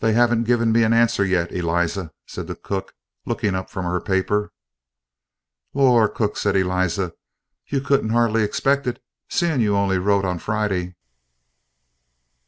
[0.00, 2.92] "They haven't give me a answer yet, Eliza," said the cook,
[3.24, 4.52] looking up from her paper.
[5.74, 7.12] "Lor, cook!" said Eliza,
[7.68, 10.96] "you couldn't hardly expect it, seeing you only wrote on Friday."